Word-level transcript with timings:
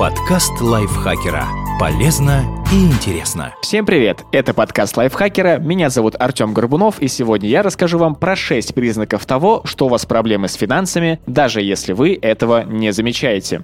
Подкаст 0.00 0.62
лайфхакера. 0.62 1.44
Полезно 1.78 2.64
и 2.72 2.86
интересно. 2.86 3.54
Всем 3.60 3.84
привет! 3.84 4.24
Это 4.32 4.54
подкаст 4.54 4.96
лайфхакера. 4.96 5.58
Меня 5.58 5.90
зовут 5.90 6.16
Артем 6.18 6.54
Горбунов, 6.54 7.00
и 7.00 7.06
сегодня 7.06 7.50
я 7.50 7.62
расскажу 7.62 7.98
вам 7.98 8.14
про 8.14 8.34
6 8.34 8.74
признаков 8.74 9.26
того, 9.26 9.60
что 9.66 9.84
у 9.84 9.88
вас 9.90 10.06
проблемы 10.06 10.48
с 10.48 10.54
финансами, 10.54 11.20
даже 11.26 11.60
если 11.60 11.92
вы 11.92 12.18
этого 12.22 12.64
не 12.64 12.92
замечаете. 12.92 13.62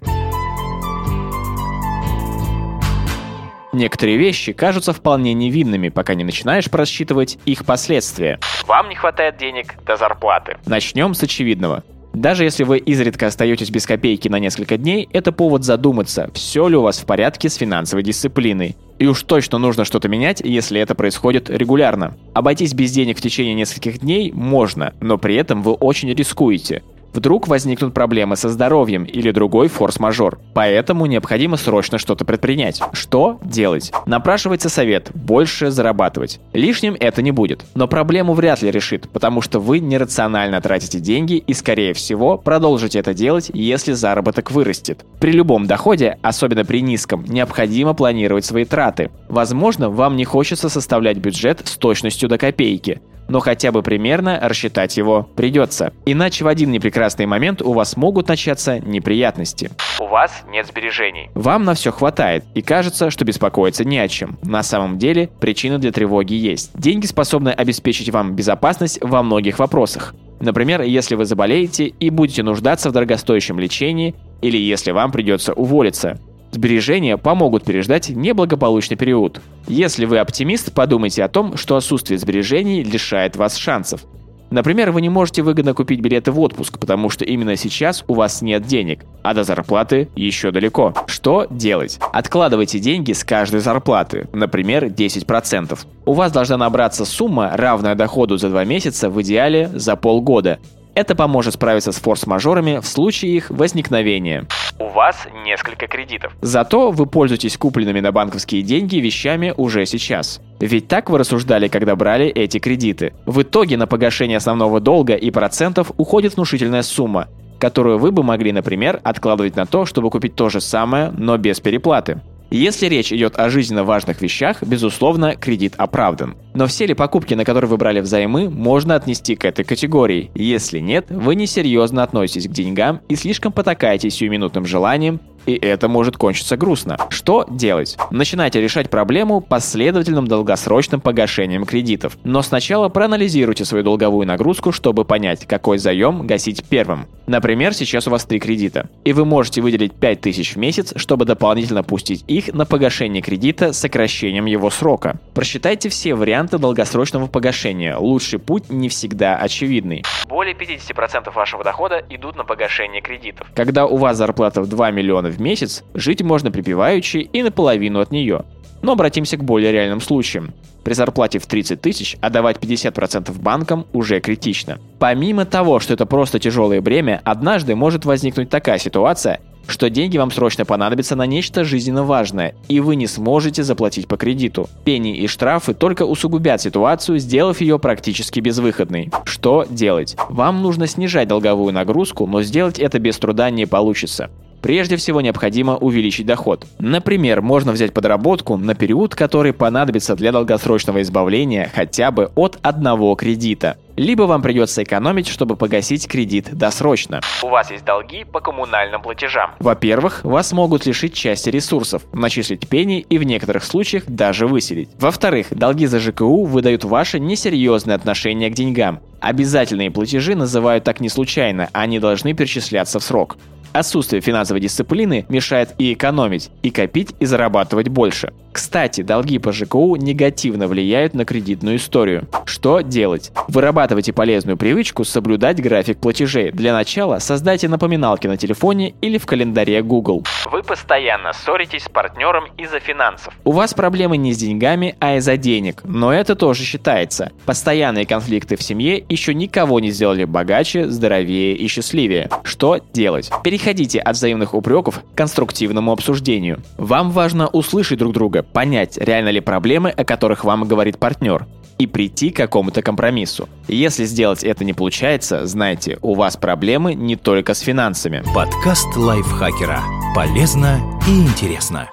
Некоторые 3.72 4.18
вещи 4.18 4.52
кажутся 4.52 4.92
вполне 4.92 5.32
невинными, 5.32 5.88
пока 5.88 6.12
не 6.12 6.24
начинаешь 6.24 6.70
просчитывать 6.70 7.38
их 7.46 7.64
последствия. 7.64 8.40
Вам 8.66 8.90
не 8.90 8.94
хватает 8.94 9.38
денег 9.38 9.82
до 9.86 9.96
зарплаты. 9.96 10.58
Начнем 10.66 11.14
с 11.14 11.22
очевидного. 11.22 11.82
Даже 12.16 12.44
если 12.44 12.64
вы 12.64 12.78
изредка 12.78 13.26
остаетесь 13.26 13.68
без 13.68 13.84
копейки 13.84 14.26
на 14.28 14.38
несколько 14.38 14.78
дней, 14.78 15.06
это 15.12 15.32
повод 15.32 15.64
задуматься, 15.64 16.30
все 16.32 16.66
ли 16.66 16.74
у 16.74 16.80
вас 16.80 16.98
в 16.98 17.04
порядке 17.04 17.50
с 17.50 17.56
финансовой 17.56 18.02
дисциплиной. 18.02 18.74
И 18.98 19.06
уж 19.06 19.22
точно 19.22 19.58
нужно 19.58 19.84
что-то 19.84 20.08
менять, 20.08 20.40
если 20.42 20.80
это 20.80 20.94
происходит 20.94 21.50
регулярно. 21.50 22.16
Обойтись 22.32 22.72
без 22.72 22.90
денег 22.92 23.18
в 23.18 23.20
течение 23.20 23.52
нескольких 23.52 23.98
дней 23.98 24.32
можно, 24.32 24.94
но 25.02 25.18
при 25.18 25.34
этом 25.34 25.62
вы 25.62 25.72
очень 25.72 26.08
рискуете. 26.14 26.82
Вдруг 27.16 27.48
возникнут 27.48 27.94
проблемы 27.94 28.36
со 28.36 28.50
здоровьем 28.50 29.04
или 29.04 29.30
другой 29.30 29.68
форс-мажор. 29.68 30.38
Поэтому 30.52 31.06
необходимо 31.06 31.56
срочно 31.56 31.96
что-то 31.96 32.26
предпринять. 32.26 32.82
Что 32.92 33.38
делать? 33.42 33.90
Напрашивается 34.04 34.68
совет– 34.68 35.10
больше 35.14 35.70
зарабатывать. 35.70 36.40
Лишним 36.52 36.94
это 37.00 37.22
не 37.22 37.30
будет. 37.30 37.64
Но 37.74 37.88
проблему 37.88 38.34
вряд 38.34 38.60
ли 38.60 38.70
решит, 38.70 39.08
потому 39.08 39.40
что 39.40 39.60
вы 39.60 39.80
нерационально 39.80 40.60
тратите 40.60 41.00
деньги 41.00 41.36
и, 41.38 41.54
скорее 41.54 41.94
всего, 41.94 42.36
продолжите 42.36 42.98
это 42.98 43.14
делать, 43.14 43.50
если 43.54 43.92
заработок 43.92 44.50
вырастет. 44.50 45.06
При 45.18 45.32
любом 45.32 45.66
доходе, 45.66 46.18
особенно 46.20 46.66
при 46.66 46.82
низком, 46.82 47.24
необходимо 47.24 47.94
планировать 47.94 48.44
свои 48.44 48.66
траты. 48.66 49.10
Возможно, 49.30 49.88
вам 49.88 50.16
не 50.16 50.26
хочется 50.26 50.68
составлять 50.68 51.16
бюджет 51.16 51.62
с 51.64 51.78
точностью 51.78 52.28
до 52.28 52.36
копейки 52.36 53.00
но 53.28 53.40
хотя 53.40 53.72
бы 53.72 53.82
примерно 53.82 54.38
рассчитать 54.42 54.96
его 54.96 55.28
придется. 55.36 55.92
Иначе 56.04 56.44
в 56.44 56.48
один 56.48 56.70
непрекрасный 56.70 57.26
момент 57.26 57.62
у 57.62 57.72
вас 57.72 57.96
могут 57.96 58.28
начаться 58.28 58.78
неприятности. 58.80 59.70
У 60.00 60.06
вас 60.06 60.44
нет 60.48 60.66
сбережений. 60.66 61.30
Вам 61.34 61.64
на 61.64 61.74
все 61.74 61.92
хватает, 61.92 62.44
и 62.54 62.62
кажется, 62.62 63.10
что 63.10 63.24
беспокоиться 63.24 63.84
не 63.84 63.98
о 63.98 64.08
чем. 64.08 64.38
На 64.42 64.62
самом 64.62 64.98
деле, 64.98 65.28
причина 65.40 65.78
для 65.78 65.92
тревоги 65.92 66.34
есть. 66.34 66.70
Деньги 66.74 67.06
способны 67.06 67.50
обеспечить 67.50 68.10
вам 68.10 68.34
безопасность 68.34 68.98
во 69.02 69.22
многих 69.22 69.58
вопросах. 69.58 70.14
Например, 70.40 70.82
если 70.82 71.14
вы 71.14 71.24
заболеете 71.24 71.86
и 71.86 72.10
будете 72.10 72.42
нуждаться 72.42 72.90
в 72.90 72.92
дорогостоящем 72.92 73.58
лечении, 73.58 74.14
или 74.42 74.58
если 74.58 74.90
вам 74.90 75.10
придется 75.12 75.52
уволиться. 75.54 76.18
Сбережения 76.56 77.18
помогут 77.18 77.64
переждать 77.64 78.08
неблагополучный 78.08 78.96
период. 78.96 79.42
Если 79.68 80.06
вы 80.06 80.20
оптимист, 80.20 80.72
подумайте 80.72 81.22
о 81.22 81.28
том, 81.28 81.58
что 81.58 81.76
отсутствие 81.76 82.18
сбережений 82.18 82.82
лишает 82.82 83.36
вас 83.36 83.56
шансов. 83.56 84.06
Например, 84.48 84.90
вы 84.90 85.02
не 85.02 85.10
можете 85.10 85.42
выгодно 85.42 85.74
купить 85.74 86.00
билеты 86.00 86.32
в 86.32 86.40
отпуск, 86.40 86.78
потому 86.78 87.10
что 87.10 87.26
именно 87.26 87.56
сейчас 87.56 88.04
у 88.08 88.14
вас 88.14 88.40
нет 88.40 88.66
денег, 88.66 89.04
а 89.22 89.34
до 89.34 89.44
зарплаты 89.44 90.08
еще 90.16 90.50
далеко. 90.50 90.94
Что 91.06 91.46
делать? 91.50 91.98
Откладывайте 92.14 92.78
деньги 92.78 93.12
с 93.12 93.22
каждой 93.22 93.60
зарплаты, 93.60 94.26
например, 94.32 94.86
10%. 94.86 95.78
У 96.06 96.12
вас 96.14 96.32
должна 96.32 96.56
набраться 96.56 97.04
сумма, 97.04 97.50
равная 97.52 97.94
доходу 97.94 98.38
за 98.38 98.48
два 98.48 98.64
месяца, 98.64 99.10
в 99.10 99.20
идеале 99.20 99.68
за 99.74 99.94
полгода. 99.94 100.58
Это 100.94 101.14
поможет 101.14 101.52
справиться 101.52 101.92
с 101.92 101.96
форс-мажорами 101.96 102.78
в 102.78 102.86
случае 102.86 103.36
их 103.36 103.50
возникновения. 103.50 104.46
У 104.78 104.88
вас 104.88 105.26
несколько 105.44 105.86
кредитов. 105.86 106.36
Зато 106.42 106.90
вы 106.90 107.06
пользуетесь 107.06 107.56
купленными 107.56 108.00
на 108.00 108.12
банковские 108.12 108.60
деньги 108.60 108.96
вещами 108.96 109.54
уже 109.56 109.86
сейчас. 109.86 110.40
Ведь 110.60 110.86
так 110.86 111.08
вы 111.08 111.18
рассуждали, 111.18 111.68
когда 111.68 111.96
брали 111.96 112.26
эти 112.26 112.58
кредиты. 112.58 113.14
В 113.24 113.40
итоге 113.40 113.78
на 113.78 113.86
погашение 113.86 114.36
основного 114.36 114.80
долга 114.80 115.14
и 115.14 115.30
процентов 115.30 115.92
уходит 115.96 116.36
внушительная 116.36 116.82
сумма, 116.82 117.28
которую 117.58 117.98
вы 117.98 118.12
бы 118.12 118.22
могли, 118.22 118.52
например, 118.52 119.00
откладывать 119.02 119.56
на 119.56 119.64
то, 119.64 119.86
чтобы 119.86 120.10
купить 120.10 120.34
то 120.34 120.50
же 120.50 120.60
самое, 120.60 121.10
но 121.16 121.38
без 121.38 121.58
переплаты. 121.60 122.20
Если 122.50 122.86
речь 122.86 123.12
идет 123.12 123.38
о 123.38 123.50
жизненно 123.50 123.82
важных 123.82 124.20
вещах, 124.22 124.62
безусловно, 124.62 125.34
кредит 125.34 125.74
оправдан. 125.76 126.36
Но 126.54 126.66
все 126.66 126.86
ли 126.86 126.94
покупки, 126.94 127.34
на 127.34 127.44
которые 127.44 127.68
вы 127.68 127.76
брали 127.76 128.00
взаймы, 128.00 128.48
можно 128.48 128.94
отнести 128.94 129.34
к 129.34 129.44
этой 129.44 129.64
категории? 129.64 130.30
Если 130.34 130.78
нет, 130.78 131.06
вы 131.10 131.34
несерьезно 131.34 132.02
относитесь 132.02 132.48
к 132.48 132.52
деньгам 132.52 133.00
и 133.08 133.16
слишком 133.16 133.52
потакаете 133.52 134.10
сиюминутным 134.10 134.64
желанием 134.64 135.20
и 135.46 135.54
это 135.54 135.88
может 135.88 136.16
кончиться 136.16 136.56
грустно. 136.56 136.98
Что 137.08 137.46
делать? 137.48 137.96
Начинайте 138.10 138.60
решать 138.60 138.90
проблему 138.90 139.40
последовательным 139.40 140.26
долгосрочным 140.26 141.00
погашением 141.00 141.64
кредитов. 141.64 142.18
Но 142.24 142.42
сначала 142.42 142.88
проанализируйте 142.88 143.64
свою 143.64 143.84
долговую 143.84 144.26
нагрузку, 144.26 144.72
чтобы 144.72 145.04
понять, 145.04 145.46
какой 145.46 145.78
заем 145.78 146.26
гасить 146.26 146.64
первым. 146.68 147.06
Например, 147.26 147.74
сейчас 147.74 148.06
у 148.06 148.10
вас 148.10 148.24
три 148.24 148.38
кредита, 148.38 148.88
и 149.04 149.12
вы 149.12 149.24
можете 149.24 149.60
выделить 149.60 149.94
5000 149.94 150.54
в 150.54 150.56
месяц, 150.56 150.92
чтобы 150.96 151.24
дополнительно 151.24 151.82
пустить 151.82 152.24
их 152.26 152.52
на 152.52 152.66
погашение 152.66 153.22
кредита 153.22 153.72
с 153.72 153.78
сокращением 153.78 154.46
его 154.46 154.70
срока. 154.70 155.18
Просчитайте 155.34 155.88
все 155.88 156.14
варианты 156.14 156.58
долгосрочного 156.58 157.26
погашения. 157.26 157.96
Лучший 157.96 158.38
путь 158.38 158.70
не 158.70 158.88
всегда 158.88 159.36
очевидный. 159.36 160.04
Более 160.28 160.54
50% 160.54 161.32
вашего 161.32 161.62
дохода 161.62 162.04
идут 162.10 162.36
на 162.36 162.44
погашение 162.44 163.00
кредитов. 163.00 163.46
Когда 163.54 163.86
у 163.86 163.96
вас 163.96 164.16
зарплата 164.16 164.62
в 164.62 164.68
2 164.68 164.90
миллиона 164.90 165.28
в 165.36 165.40
месяц, 165.40 165.84
жить 165.94 166.22
можно 166.22 166.50
припеваючи 166.50 167.18
и 167.18 167.42
наполовину 167.42 168.00
от 168.00 168.10
нее. 168.10 168.44
Но 168.82 168.92
обратимся 168.92 169.36
к 169.36 169.44
более 169.44 169.72
реальным 169.72 170.00
случаям. 170.00 170.52
При 170.84 170.94
зарплате 170.94 171.40
в 171.40 171.46
30 171.46 171.80
тысяч 171.80 172.16
отдавать 172.20 172.58
50% 172.58 173.36
банкам 173.40 173.86
уже 173.92 174.20
критично. 174.20 174.78
Помимо 175.00 175.44
того, 175.44 175.80
что 175.80 175.94
это 175.94 176.06
просто 176.06 176.38
тяжелое 176.38 176.80
бремя, 176.80 177.20
однажды 177.24 177.74
может 177.74 178.04
возникнуть 178.04 178.50
такая 178.50 178.78
ситуация, 178.78 179.40
что 179.66 179.90
деньги 179.90 180.16
вам 180.16 180.30
срочно 180.30 180.64
понадобятся 180.64 181.16
на 181.16 181.26
нечто 181.26 181.64
жизненно 181.64 182.04
важное, 182.04 182.54
и 182.68 182.80
вы 182.80 182.96
не 182.96 183.06
сможете 183.06 183.62
заплатить 183.62 184.06
по 184.06 184.16
кредиту. 184.16 184.68
Пени 184.84 185.16
и 185.16 185.26
штрафы 185.26 185.74
только 185.74 186.04
усугубят 186.04 186.60
ситуацию, 186.60 187.18
сделав 187.18 187.60
ее 187.60 187.78
практически 187.78 188.40
безвыходной. 188.40 189.10
Что 189.24 189.66
делать? 189.68 190.16
Вам 190.28 190.62
нужно 190.62 190.86
снижать 190.86 191.28
долговую 191.28 191.72
нагрузку, 191.72 192.26
но 192.26 192.42
сделать 192.42 192.78
это 192.78 192.98
без 192.98 193.18
труда 193.18 193.50
не 193.50 193.66
получится. 193.66 194.30
Прежде 194.62 194.96
всего 194.96 195.20
необходимо 195.20 195.76
увеличить 195.76 196.26
доход. 196.26 196.66
Например, 196.78 197.42
можно 197.42 197.72
взять 197.72 197.92
подработку 197.92 198.56
на 198.56 198.74
период, 198.74 199.14
который 199.14 199.52
понадобится 199.52 200.16
для 200.16 200.32
долгосрочного 200.32 201.02
избавления 201.02 201.70
хотя 201.74 202.10
бы 202.10 202.30
от 202.34 202.58
одного 202.62 203.14
кредита. 203.14 203.76
Либо 203.96 204.24
вам 204.24 204.42
придется 204.42 204.82
экономить, 204.82 205.26
чтобы 205.26 205.56
погасить 205.56 206.06
кредит 206.06 206.50
досрочно. 206.52 207.20
У 207.42 207.48
вас 207.48 207.70
есть 207.70 207.84
долги 207.84 208.24
по 208.24 208.40
коммунальным 208.40 209.00
платежам. 209.00 209.52
Во-первых, 209.58 210.22
вас 210.22 210.52
могут 210.52 210.84
лишить 210.84 211.14
части 211.14 211.48
ресурсов, 211.48 212.02
начислить 212.12 212.68
пени 212.68 213.00
и 213.08 213.16
в 213.16 213.22
некоторых 213.22 213.64
случаях 213.64 214.04
даже 214.06 214.46
выселить. 214.46 214.90
Во-вторых, 214.98 215.46
долги 215.50 215.86
за 215.86 215.98
ЖКУ 215.98 216.44
выдают 216.44 216.84
ваше 216.84 217.18
несерьезное 217.18 217.94
отношение 217.94 218.50
к 218.50 218.54
деньгам. 218.54 219.00
Обязательные 219.20 219.90
платежи 219.90 220.34
называют 220.34 220.84
так 220.84 221.00
не 221.00 221.08
случайно, 221.08 221.70
они 221.72 221.98
должны 221.98 222.34
перечисляться 222.34 223.00
в 223.00 223.02
срок. 223.02 223.38
Отсутствие 223.76 224.22
финансовой 224.22 224.62
дисциплины 224.62 225.26
мешает 225.28 225.74
и 225.76 225.92
экономить, 225.92 226.48
и 226.62 226.70
копить, 226.70 227.10
и 227.20 227.26
зарабатывать 227.26 227.88
больше. 227.88 228.32
Кстати, 228.56 229.02
долги 229.02 229.38
по 229.38 229.52
ЖКУ 229.52 229.96
негативно 229.96 230.66
влияют 230.66 231.12
на 231.12 231.26
кредитную 231.26 231.76
историю. 231.76 232.26
Что 232.46 232.80
делать? 232.80 233.30
Вырабатывайте 233.48 234.14
полезную 234.14 234.56
привычку 234.56 235.04
соблюдать 235.04 235.60
график 235.60 235.98
платежей. 235.98 236.52
Для 236.52 236.72
начала 236.72 237.18
создайте 237.18 237.68
напоминалки 237.68 238.26
на 238.26 238.38
телефоне 238.38 238.94
или 239.02 239.18
в 239.18 239.26
календаре 239.26 239.82
Google. 239.82 240.24
Вы 240.50 240.62
постоянно 240.62 241.34
ссоритесь 241.34 241.84
с 241.84 241.88
партнером 241.90 242.46
из-за 242.56 242.80
финансов. 242.80 243.34
У 243.44 243.52
вас 243.52 243.74
проблемы 243.74 244.16
не 244.16 244.32
с 244.32 244.38
деньгами, 244.38 244.96
а 245.00 245.16
из-за 245.16 245.36
денег, 245.36 245.82
но 245.84 246.10
это 246.10 246.34
тоже 246.34 246.64
считается. 246.64 247.32
Постоянные 247.44 248.06
конфликты 248.06 248.56
в 248.56 248.62
семье 248.62 249.04
еще 249.10 249.34
никого 249.34 249.80
не 249.80 249.90
сделали 249.90 250.24
богаче, 250.24 250.88
здоровее 250.88 251.54
и 251.54 251.66
счастливее. 251.68 252.30
Что 252.42 252.80
делать? 252.94 253.30
Переходите 253.44 254.00
от 254.00 254.16
взаимных 254.16 254.54
упреков 254.54 255.00
к 255.00 255.14
конструктивному 255.14 255.92
обсуждению. 255.92 256.62
Вам 256.78 257.10
важно 257.10 257.48
услышать 257.48 257.98
друг 257.98 258.14
друга, 258.14 258.45
понять, 258.52 258.98
реально 258.98 259.30
ли 259.30 259.40
проблемы, 259.40 259.90
о 259.90 260.04
которых 260.04 260.44
вам 260.44 260.64
говорит 260.64 260.98
партнер, 260.98 261.46
и 261.78 261.86
прийти 261.86 262.30
к 262.30 262.36
какому-то 262.36 262.82
компромиссу. 262.82 263.48
Если 263.68 264.04
сделать 264.04 264.44
это 264.44 264.64
не 264.64 264.72
получается, 264.72 265.46
знайте, 265.46 265.98
у 266.02 266.14
вас 266.14 266.36
проблемы 266.36 266.94
не 266.94 267.16
только 267.16 267.54
с 267.54 267.60
финансами. 267.60 268.22
Подкаст 268.34 268.96
лайфхакера. 268.96 269.82
Полезно 270.14 270.80
и 271.06 271.20
интересно. 271.20 271.90